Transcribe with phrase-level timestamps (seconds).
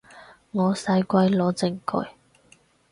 [0.49, 2.09] 我使鬼攞證據